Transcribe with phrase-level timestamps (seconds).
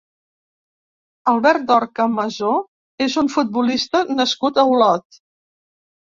[1.33, 2.53] Albert Dorca Masó
[3.07, 5.21] és un futbolista nascut a Olot.